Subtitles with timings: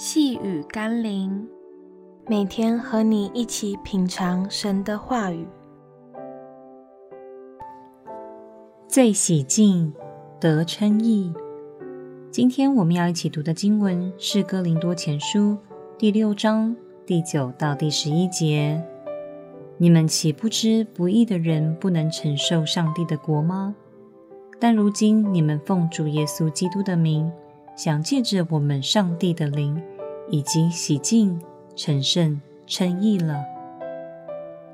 [0.00, 1.44] 细雨甘霖，
[2.28, 5.44] 每天和你一起品尝神的话语。
[8.86, 9.92] 最喜静
[10.38, 11.32] 得称义。
[12.30, 15.38] 今天我们要一起读的经文是《哥林多前书》
[15.98, 18.80] 第六章第九到第十一节。
[19.78, 23.74] 你们岂不知不义的人不能承受上帝的国吗？
[24.60, 27.28] 但如今你们奉主耶稣基督的名，
[27.78, 29.80] 想借着我们上帝的灵，
[30.28, 31.40] 已经洗净、
[31.76, 33.44] 成圣、称义了。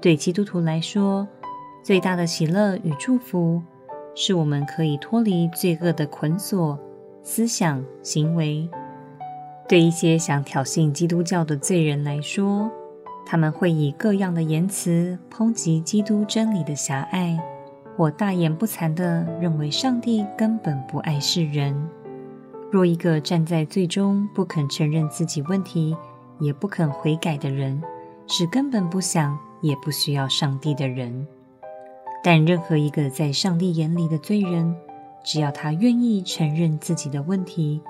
[0.00, 1.28] 对基督徒来说，
[1.82, 3.62] 最大的喜乐与祝福，
[4.14, 6.78] 是我们可以脱离罪恶的捆锁、
[7.22, 8.66] 思想、行为。
[9.68, 12.70] 对一些想挑衅基督教的罪人来说，
[13.26, 17.38] 他们会以各样的言辞抨击基督真理的狭隘，
[17.98, 21.86] 或大言不惭地认为上帝根本不爱世人。
[22.74, 25.96] 若一个站在最终不肯承认自己问题，
[26.40, 27.80] 也不肯悔改的人，
[28.26, 31.24] 是根本不想也不需要上帝的人。
[32.20, 34.74] 但任何一个在上帝眼里的罪人，
[35.22, 37.80] 只要他愿意承认自己的问题，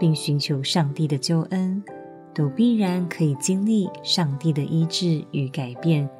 [0.00, 1.80] 并寻求上帝的救恩，
[2.34, 6.10] 都必然可以经历上帝的医治与改变，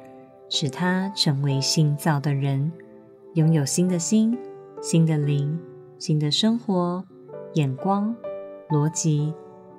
[0.47, 2.71] 使他成为新造的人，
[3.33, 4.37] 拥有新的心、
[4.81, 5.59] 新的灵、
[5.99, 7.03] 新的生活。
[7.55, 8.13] 眼光、
[8.69, 9.33] 逻辑、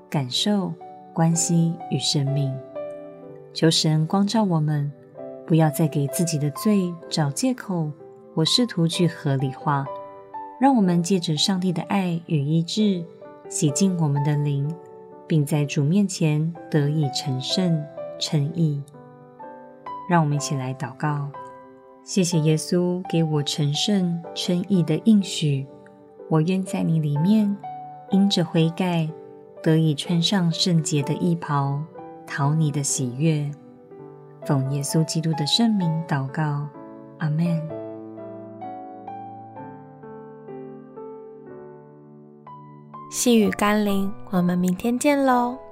[0.09, 0.73] 感受、
[1.13, 2.55] 关系与生命，
[3.53, 4.91] 求神光照我们，
[5.47, 7.91] 不要再给自己的罪找借口
[8.35, 9.85] 或试图去合理化。
[10.59, 13.05] 让我们借着上帝的爱与医治，
[13.51, 14.75] 洗净我们的灵，
[15.27, 17.85] 并在主面前得以成圣
[18.19, 18.83] 称义。
[20.09, 21.29] 让我们一起来祷告：
[22.03, 25.67] 谢谢耶稣给我成圣称义的应许。
[26.29, 27.57] 我愿在你里面，
[28.11, 29.09] 因着悔改，
[29.63, 31.81] 得以穿上圣洁的衣袍，
[32.27, 33.51] 讨你的喜悦。
[34.45, 36.69] 奉耶稣基督的圣名祷告，
[37.19, 37.61] 阿门。
[43.11, 45.66] 细雨甘霖，我们明天见喽。